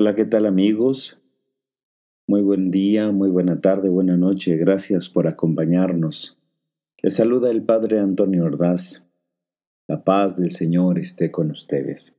Hola, 0.00 0.14
¿qué 0.14 0.24
tal 0.24 0.46
amigos? 0.46 1.20
Muy 2.28 2.40
buen 2.40 2.70
día, 2.70 3.10
muy 3.10 3.30
buena 3.30 3.60
tarde, 3.60 3.88
buena 3.88 4.16
noche. 4.16 4.56
Gracias 4.56 5.08
por 5.08 5.26
acompañarnos. 5.26 6.38
Les 7.02 7.16
saluda 7.16 7.50
el 7.50 7.64
Padre 7.64 7.98
Antonio 7.98 8.44
Ordaz. 8.44 9.10
La 9.88 10.04
paz 10.04 10.36
del 10.36 10.52
Señor 10.52 11.00
esté 11.00 11.32
con 11.32 11.50
ustedes. 11.50 12.16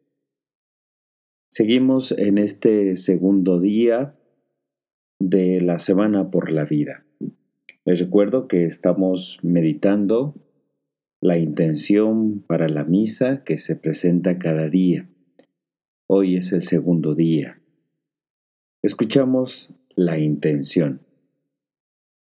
Seguimos 1.50 2.12
en 2.12 2.38
este 2.38 2.98
segundo 2.98 3.62
día 3.62 4.14
de 5.18 5.62
la 5.62 5.80
Semana 5.80 6.32
por 6.32 6.52
la 6.52 6.66
Vida. 6.66 7.06
Les 7.86 8.02
recuerdo 8.02 8.50
que 8.50 8.66
estamos 8.66 9.40
meditando 9.42 10.36
la 11.22 11.38
intención 11.38 12.42
para 12.42 12.68
la 12.68 12.84
misa 12.84 13.46
que 13.46 13.58
se 13.58 13.78
presenta 13.78 14.38
cada 14.38 14.68
día. 14.68 15.10
Hoy 16.08 16.36
es 16.36 16.52
el 16.52 16.64
segundo 16.64 17.16
día. 17.16 17.59
Escuchamos 18.82 19.74
la 19.96 20.20
intención 20.20 21.02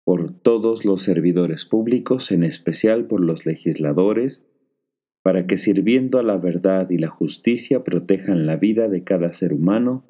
por 0.05 0.31
todos 0.31 0.85
los 0.85 1.01
servidores 1.01 1.65
públicos, 1.65 2.31
en 2.31 2.43
especial 2.43 3.07
por 3.07 3.19
los 3.19 3.45
legisladores, 3.45 4.45
para 5.21 5.47
que 5.47 5.57
sirviendo 5.57 6.17
a 6.17 6.23
la 6.23 6.37
verdad 6.37 6.89
y 6.91 6.97
la 6.97 7.09
justicia 7.09 7.83
protejan 7.83 8.45
la 8.45 8.55
vida 8.55 8.87
de 8.87 9.03
cada 9.03 9.33
ser 9.33 9.51
humano 9.51 10.05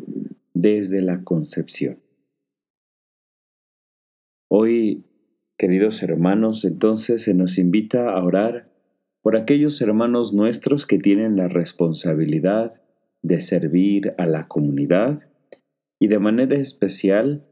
desde 0.53 1.01
la 1.01 1.23
concepción. 1.23 1.99
Hoy, 4.47 5.05
queridos 5.57 6.03
hermanos, 6.03 6.63
entonces 6.63 7.23
se 7.23 7.33
nos 7.33 7.57
invita 7.57 8.11
a 8.11 8.23
orar 8.23 8.69
por 9.23 9.35
aquellos 9.35 9.81
hermanos 9.81 10.33
nuestros 10.33 10.85
que 10.85 10.99
tienen 10.99 11.37
la 11.37 11.47
responsabilidad 11.47 12.81
de 13.23 13.41
servir 13.41 14.13
a 14.19 14.27
la 14.27 14.47
comunidad 14.47 15.23
y 15.99 16.07
de 16.07 16.19
manera 16.19 16.55
especial 16.55 17.45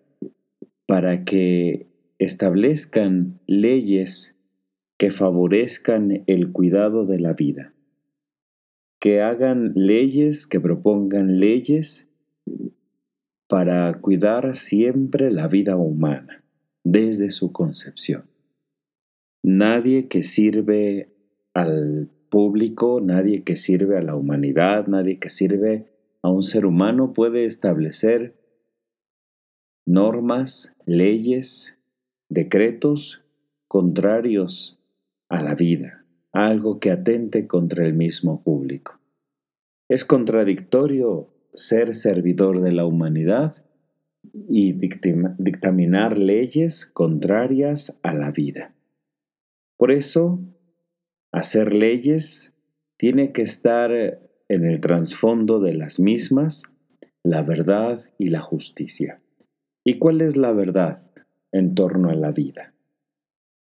para 0.86 1.24
que 1.24 1.88
establezcan 2.20 3.40
leyes 3.48 4.38
que 4.98 5.12
favorezcan 5.12 6.24
el 6.28 6.52
cuidado 6.52 7.06
de 7.06 7.20
la 7.20 7.34
vida, 7.34 7.74
que 9.00 9.22
hagan 9.22 9.74
leyes, 9.76 10.48
que 10.48 10.60
propongan 10.60 11.40
leyes 11.40 12.08
para 13.48 13.94
cuidar 14.00 14.56
siempre 14.56 15.32
la 15.32 15.48
vida 15.48 15.76
humana 15.76 16.44
desde 16.84 17.32
su 17.32 17.52
concepción. 17.52 18.26
Nadie 19.44 20.08
que 20.08 20.24
sirve 20.24 21.10
al 21.54 22.10
público, 22.30 23.02
nadie 23.02 23.44
que 23.44 23.56
sirve 23.56 23.98
a 23.98 24.02
la 24.02 24.16
humanidad, 24.16 24.88
nadie 24.88 25.20
que 25.20 25.30
sirve 25.30 25.93
a 26.24 26.30
un 26.30 26.42
ser 26.42 26.66
humano 26.66 27.14
puede 27.14 27.46
establecer 27.46 28.36
normas, 29.86 30.74
leyes, 30.86 31.78
decretos 32.30 33.24
contrarios 33.68 34.80
a 35.28 35.42
la 35.42 35.54
vida, 35.54 36.06
algo 36.32 36.80
que 36.80 36.92
atente 36.92 37.46
contra 37.46 37.86
el 37.86 37.94
mismo 37.94 38.42
público. 38.42 39.00
Es 39.90 40.06
contradictorio 40.06 41.30
ser 41.54 41.94
servidor 41.94 42.62
de 42.62 42.72
la 42.72 42.86
humanidad 42.86 43.66
y 44.50 44.72
dictaminar 44.72 46.18
leyes 46.18 46.86
contrarias 46.86 48.00
a 48.02 48.14
la 48.14 48.32
vida. 48.32 48.74
Por 49.76 49.92
eso, 49.92 50.40
hacer 51.34 51.74
leyes 51.74 52.54
tiene 52.96 53.34
que 53.34 53.42
estar 53.42 54.22
en 54.54 54.66
el 54.66 54.80
trasfondo 54.80 55.60
de 55.60 55.74
las 55.74 56.00
mismas 56.00 56.64
la 57.24 57.42
verdad 57.42 58.00
y 58.18 58.28
la 58.28 58.42
justicia. 58.42 59.22
¿Y 59.86 59.98
cuál 59.98 60.22
es 60.22 60.36
la 60.36 60.52
verdad 60.52 61.00
en 61.52 61.74
torno 61.74 62.10
a 62.10 62.16
la 62.16 62.32
vida? 62.32 62.74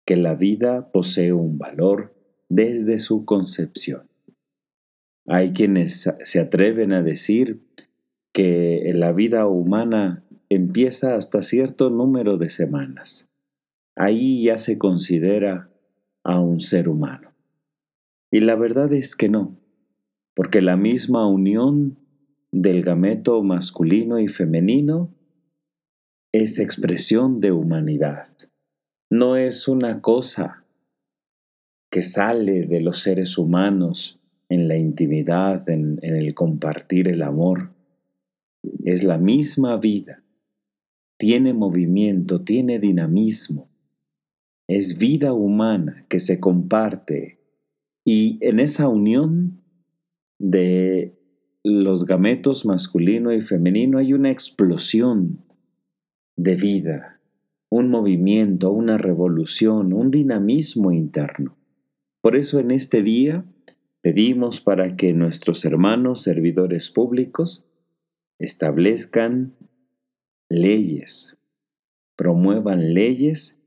Que 0.07 0.17
la 0.17 0.35
vida 0.35 0.91
posee 0.93 1.33
un 1.33 1.59
valor 1.59 2.15
desde 2.49 2.99
su 2.99 3.25
concepción. 3.25 4.09
Hay 5.27 5.53
quienes 5.53 6.09
se 6.23 6.41
atreven 6.41 6.93
a 6.93 7.03
decir 7.03 7.61
que 8.33 8.91
la 8.95 9.13
vida 9.13 9.47
humana 9.47 10.25
empieza 10.49 11.17
hasta 11.17 11.43
cierto 11.43 11.91
número 11.91 12.39
de 12.39 12.49
semanas. 12.49 13.29
Ahí 13.97 14.45
ya 14.45 14.59
se 14.59 14.79
considera 14.79 15.71
a 16.25 16.41
un 16.41 16.61
ser 16.61 16.89
humano. 16.89 17.33
Y 18.33 18.41
la 18.41 18.55
verdad 18.55 18.93
es 18.93 19.17
que 19.17 19.29
no 19.29 19.61
porque 20.41 20.63
la 20.63 20.79
misma 20.79 21.27
unión 21.27 21.99
del 22.51 22.83
gameto 22.83 23.43
masculino 23.43 24.19
y 24.19 24.27
femenino 24.27 25.15
es 26.33 26.59
expresión 26.59 27.43
de 27.43 27.53
humanidad. 27.53 28.27
No 29.11 29.37
es 29.37 29.69
una 29.69 30.01
cosa 30.01 30.65
que 31.91 32.01
sale 32.01 32.65
de 32.67 32.81
los 32.81 33.01
seres 33.01 33.37
humanos 33.37 34.19
en 34.49 34.67
la 34.67 34.79
intimidad, 34.79 35.69
en, 35.69 35.99
en, 36.01 36.17
el 36.17 36.33
compartir 36.33 37.09
el 37.09 37.21
amor. 37.21 37.75
Es 38.87 39.05
la 39.05 39.19
misma 39.19 39.77
vida. 39.77 40.23
Tiene 41.19 41.53
movimiento, 41.53 42.41
tiene 42.41 42.79
dinamismo. 42.79 43.69
Es 44.67 44.97
vida 44.97 45.35
humana 45.35 46.07
que 46.09 46.19
se 46.19 46.41
comparte 46.41 47.41
y 48.07 48.39
en 48.41 48.59
esa 48.59 48.89
unión 48.89 49.60
de 50.41 51.15
los 51.63 52.07
gametos 52.07 52.65
masculino 52.65 53.33
y 53.33 53.43
femenino 53.43 53.99
hay 53.99 54.15
una 54.15 54.31
explosión 54.31 55.45
de 56.37 56.55
vida, 56.55 57.21
un 57.69 57.91
movimiento, 57.91 58.71
una 58.71 58.97
revolución, 58.97 59.93
un 59.93 60.11
dinamismo 60.11 60.93
interno. 60.93 61.59
Por 62.23 62.37
eso 62.37 62.59
en 62.59 62.71
este 62.71 63.03
día 63.03 63.45
pedimos 64.01 64.63
para 64.63 64.97
que 64.97 65.13
nuestros 65.13 65.65
hermanos 65.67 66.23
servidores 66.23 66.91
públicos 66.91 67.67
establezcan 68.39 69.55
leyes, 70.49 71.37
promuevan 72.17 72.95
leyes 72.95 73.61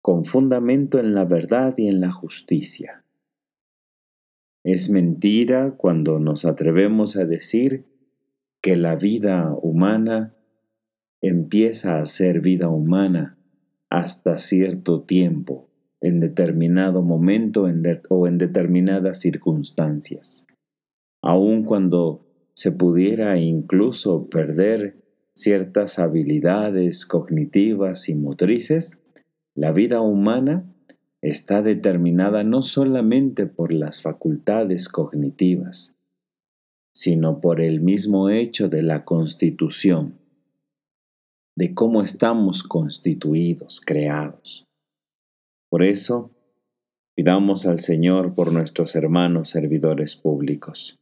con 0.00 0.24
fundamento 0.24 0.98
en 0.98 1.12
la 1.12 1.26
verdad 1.26 1.74
y 1.76 1.88
en 1.88 2.00
la 2.00 2.10
justicia 2.10 3.03
es 4.64 4.88
mentira 4.88 5.74
cuando 5.76 6.18
nos 6.18 6.46
atrevemos 6.46 7.16
a 7.16 7.26
decir 7.26 7.84
que 8.62 8.76
la 8.76 8.96
vida 8.96 9.54
humana 9.60 10.34
empieza 11.20 12.00
a 12.00 12.06
ser 12.06 12.40
vida 12.40 12.70
humana 12.70 13.38
hasta 13.90 14.38
cierto 14.38 15.02
tiempo, 15.02 15.68
en 16.00 16.18
determinado 16.20 17.02
momento 17.02 17.66
o 18.08 18.26
en 18.26 18.38
determinadas 18.38 19.20
circunstancias. 19.20 20.46
Aun 21.22 21.64
cuando 21.64 22.26
se 22.54 22.72
pudiera 22.72 23.38
incluso 23.38 24.28
perder 24.28 24.96
ciertas 25.34 25.98
habilidades 25.98 27.06
cognitivas 27.06 28.08
y 28.08 28.14
motrices, 28.14 29.02
la 29.54 29.72
vida 29.72 30.00
humana 30.00 30.73
está 31.24 31.62
determinada 31.62 32.44
no 32.44 32.60
solamente 32.60 33.46
por 33.46 33.72
las 33.72 34.02
facultades 34.02 34.90
cognitivas, 34.90 35.96
sino 36.94 37.40
por 37.40 37.62
el 37.62 37.80
mismo 37.80 38.28
hecho 38.28 38.68
de 38.68 38.82
la 38.82 39.06
constitución, 39.06 40.18
de 41.56 41.72
cómo 41.72 42.02
estamos 42.02 42.62
constituidos, 42.62 43.80
creados. 43.80 44.66
Por 45.70 45.82
eso, 45.82 46.30
pidamos 47.16 47.64
al 47.64 47.78
Señor 47.78 48.34
por 48.34 48.52
nuestros 48.52 48.94
hermanos 48.94 49.48
servidores 49.48 50.16
públicos. 50.16 51.00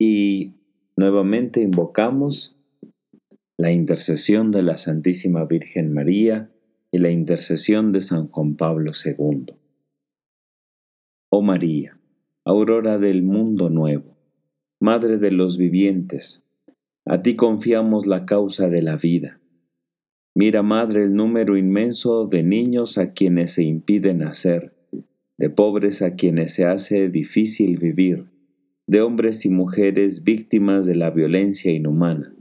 Y 0.00 0.54
nuevamente 0.96 1.60
invocamos 1.60 2.56
la 3.56 3.70
intercesión 3.70 4.50
de 4.50 4.62
la 4.62 4.78
Santísima 4.78 5.44
Virgen 5.44 5.92
María, 5.92 6.50
y 6.92 6.98
la 6.98 7.10
intercesión 7.10 7.90
de 7.90 8.02
San 8.02 8.28
Juan 8.28 8.54
Pablo 8.54 8.92
II. 8.92 9.54
Oh 11.30 11.40
María, 11.40 11.98
aurora 12.44 12.98
del 12.98 13.22
mundo 13.22 13.70
nuevo, 13.70 14.18
Madre 14.78 15.16
de 15.16 15.30
los 15.30 15.56
vivientes, 15.58 16.44
a 17.06 17.22
ti 17.22 17.34
confiamos 17.34 18.06
la 18.06 18.26
causa 18.26 18.68
de 18.68 18.82
la 18.82 18.96
vida. 18.96 19.40
Mira, 20.34 20.62
Madre, 20.62 21.04
el 21.04 21.14
número 21.14 21.56
inmenso 21.56 22.26
de 22.26 22.42
niños 22.42 22.98
a 22.98 23.12
quienes 23.12 23.52
se 23.52 23.64
impide 23.64 24.12
nacer, 24.12 24.74
de 25.38 25.50
pobres 25.50 26.02
a 26.02 26.14
quienes 26.14 26.54
se 26.54 26.66
hace 26.66 27.08
difícil 27.08 27.78
vivir, 27.78 28.26
de 28.86 29.00
hombres 29.00 29.46
y 29.46 29.50
mujeres 29.50 30.24
víctimas 30.24 30.84
de 30.84 30.96
la 30.96 31.10
violencia 31.10 31.72
inhumana 31.72 32.34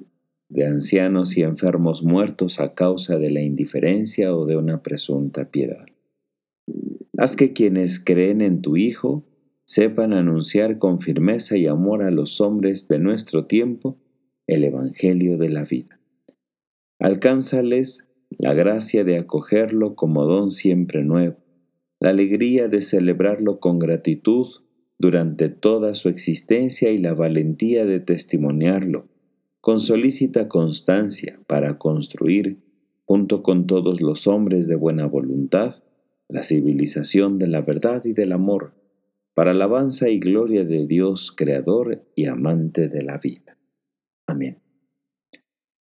de 0.51 0.65
ancianos 0.65 1.37
y 1.37 1.43
enfermos 1.43 2.03
muertos 2.03 2.59
a 2.59 2.73
causa 2.73 3.17
de 3.17 3.31
la 3.31 3.41
indiferencia 3.41 4.35
o 4.35 4.45
de 4.45 4.57
una 4.57 4.83
presunta 4.83 5.49
piedad. 5.49 5.85
Haz 7.17 7.35
que 7.35 7.53
quienes 7.53 7.99
creen 8.03 8.41
en 8.41 8.61
tu 8.61 8.77
Hijo 8.77 9.25
sepan 9.65 10.13
anunciar 10.13 10.77
con 10.77 10.99
firmeza 10.99 11.57
y 11.57 11.67
amor 11.67 12.03
a 12.03 12.11
los 12.11 12.41
hombres 12.41 12.87
de 12.87 12.99
nuestro 12.99 13.45
tiempo 13.45 13.97
el 14.45 14.63
Evangelio 14.65 15.37
de 15.37 15.49
la 15.49 15.63
vida. 15.63 15.99
Alcánzales 16.99 18.11
la 18.37 18.53
gracia 18.53 19.03
de 19.03 19.17
acogerlo 19.17 19.95
como 19.95 20.25
don 20.25 20.51
siempre 20.51 21.03
nuevo, 21.03 21.37
la 21.99 22.09
alegría 22.09 22.67
de 22.67 22.81
celebrarlo 22.81 23.59
con 23.59 23.77
gratitud 23.79 24.47
durante 24.97 25.49
toda 25.49 25.93
su 25.93 26.09
existencia 26.09 26.91
y 26.91 26.97
la 26.97 27.13
valentía 27.13 27.85
de 27.85 27.99
testimoniarlo, 27.99 29.07
con 29.61 29.79
solícita 29.79 30.47
constancia 30.47 31.39
para 31.47 31.77
construir, 31.77 32.57
junto 33.05 33.43
con 33.43 33.67
todos 33.67 34.01
los 34.01 34.27
hombres 34.27 34.67
de 34.67 34.75
buena 34.75 35.05
voluntad, 35.05 35.83
la 36.27 36.43
civilización 36.43 37.37
de 37.37 37.47
la 37.47 37.61
verdad 37.61 38.03
y 38.05 38.13
del 38.13 38.31
amor, 38.31 38.73
para 39.33 39.51
alabanza 39.51 40.09
y 40.09 40.19
gloria 40.19 40.65
de 40.65 40.87
Dios, 40.87 41.31
Creador 41.31 42.03
y 42.15 42.25
amante 42.25 42.89
de 42.89 43.03
la 43.03 43.17
vida. 43.17 43.57
Amén. 44.27 44.59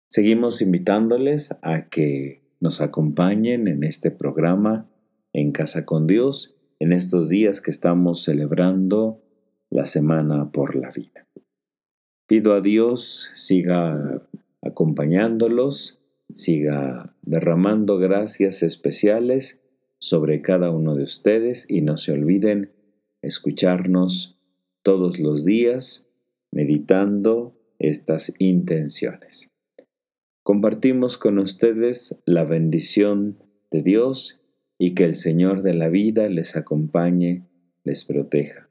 Seguimos 0.07 0.61
invitándoles 0.61 1.55
a 1.61 1.87
que 1.89 2.41
nos 2.59 2.81
acompañen 2.81 3.67
en 3.67 3.83
este 3.83 4.11
programa 4.11 4.89
En 5.31 5.51
Casa 5.51 5.85
con 5.85 6.07
Dios 6.07 6.55
en 6.79 6.93
estos 6.93 7.29
días 7.29 7.61
que 7.61 7.71
estamos 7.71 8.23
celebrando 8.23 9.21
la 9.69 9.85
Semana 9.85 10.51
por 10.51 10.75
la 10.75 10.91
Vida. 10.91 11.28
Pido 12.29 12.53
a 12.53 12.61
Dios 12.61 13.31
siga 13.33 14.21
acompañándolos, 14.61 15.99
siga 16.35 17.11
derramando 17.23 17.97
gracias 17.97 18.61
especiales 18.61 19.59
sobre 19.97 20.43
cada 20.43 20.69
uno 20.69 20.93
de 20.93 21.05
ustedes 21.05 21.65
y 21.67 21.81
no 21.81 21.97
se 21.97 22.11
olviden 22.11 22.69
escucharnos 23.23 24.37
todos 24.83 25.17
los 25.17 25.43
días 25.43 26.05
meditando 26.51 27.57
estas 27.79 28.31
intenciones. 28.37 29.49
Compartimos 30.43 31.17
con 31.17 31.39
ustedes 31.39 32.15
la 32.25 32.43
bendición 32.43 33.39
de 33.71 33.81
Dios 33.81 34.39
y 34.77 34.93
que 34.93 35.05
el 35.05 35.15
Señor 35.15 35.63
de 35.63 35.73
la 35.73 35.89
vida 35.89 36.29
les 36.29 36.55
acompañe, 36.55 37.47
les 37.83 38.05
proteja. 38.05 38.68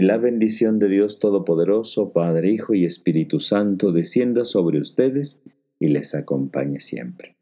Y 0.00 0.02
la 0.02 0.16
bendición 0.16 0.78
de 0.78 0.88
Dios 0.88 1.18
Todopoderoso, 1.18 2.14
Padre, 2.14 2.50
Hijo 2.50 2.72
y 2.72 2.86
Espíritu 2.86 3.38
Santo, 3.38 3.92
descienda 3.92 4.46
sobre 4.46 4.80
ustedes 4.80 5.42
y 5.78 5.88
les 5.88 6.14
acompañe 6.14 6.80
siempre. 6.80 7.36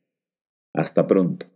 Hasta 0.75 1.07
pronto. 1.07 1.47